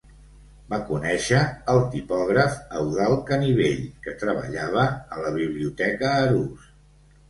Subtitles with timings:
[0.69, 1.41] Va conèixer
[1.73, 6.71] el tipògraf Eudald Canivell, que treballava a la Biblioteca Arús.